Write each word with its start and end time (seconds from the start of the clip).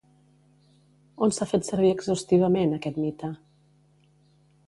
On 1.25 1.33
s'ha 1.37 1.47
fet 1.51 1.67
servir 1.67 1.91
exhaustivament 1.97 2.75
aquest 2.79 2.99
mite? 3.05 3.33